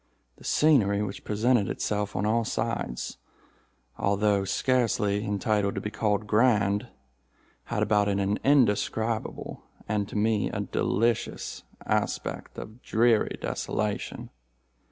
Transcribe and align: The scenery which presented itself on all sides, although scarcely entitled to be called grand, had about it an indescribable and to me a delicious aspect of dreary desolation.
The 0.37 0.43
scenery 0.43 1.03
which 1.03 1.23
presented 1.23 1.69
itself 1.69 2.15
on 2.15 2.25
all 2.25 2.43
sides, 2.43 3.19
although 3.99 4.43
scarcely 4.45 5.23
entitled 5.23 5.75
to 5.75 5.81
be 5.81 5.91
called 5.91 6.25
grand, 6.25 6.87
had 7.65 7.83
about 7.83 8.07
it 8.07 8.17
an 8.17 8.39
indescribable 8.43 9.61
and 9.87 10.09
to 10.09 10.15
me 10.15 10.49
a 10.49 10.61
delicious 10.61 11.61
aspect 11.85 12.57
of 12.57 12.81
dreary 12.81 13.37
desolation. 13.39 14.31